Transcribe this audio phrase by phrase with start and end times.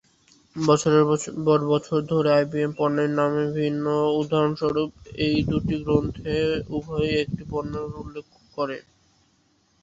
[0.55, 1.03] বছরের
[1.45, 3.85] পর বছর ধরে আইবিএম পণ্যের নাম ভিন্ন;
[4.21, 4.91] উদাহরণস্বরূপ,
[5.25, 6.35] এই দুটি গ্রন্থে
[6.69, 8.25] উভয়ই একই পণ্যটি উল্লেখ
[8.57, 8.77] করে।